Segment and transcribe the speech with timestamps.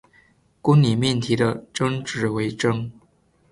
[0.63, 2.91] 公理命题的真值为真。